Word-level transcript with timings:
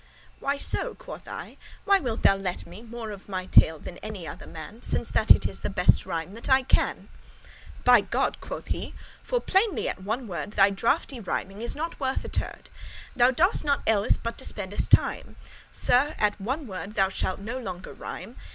"Why 0.39 0.57
so?" 0.57 0.95
quoth 0.95 1.27
I; 1.27 1.57
"why 1.85 1.99
wilt 1.99 2.23
thou 2.23 2.35
lette* 2.35 2.65
me 2.65 2.77
*prevent 2.77 2.89
More 2.89 3.11
of 3.11 3.29
my 3.29 3.45
tale 3.45 3.77
than 3.77 3.99
any 3.99 4.27
other 4.27 4.47
man, 4.47 4.81
Since 4.81 5.11
that 5.11 5.29
it 5.29 5.45
is 5.45 5.61
the 5.61 5.69
best 5.69 6.07
rhyme 6.07 6.33
that 6.33 6.49
I 6.49 6.63
can?"* 6.63 6.97
*know 6.97 7.03
"By 7.83 8.01
God!" 8.01 8.41
quoth 8.41 8.69
he, 8.69 8.95
"for, 9.21 9.39
plainly 9.39 9.87
at 9.87 10.01
one 10.01 10.25
word, 10.27 10.53
Thy 10.53 10.71
drafty 10.71 11.19
rhyming 11.19 11.61
is 11.61 11.75
not 11.75 11.99
worth 11.99 12.25
a 12.25 12.29
tord: 12.29 12.71
Thou 13.15 13.29
dost 13.29 13.63
naught 13.63 13.83
elles 13.85 14.17
but 14.17 14.39
dispendest* 14.39 14.89
time. 14.89 15.35
*wastest 15.67 15.85
Sir, 15.85 16.15
at 16.17 16.41
one 16.41 16.65
word, 16.65 16.95
thou 16.95 17.07
shalt 17.07 17.39
no 17.39 17.59
longer 17.59 17.93
rhyme. 17.93 18.37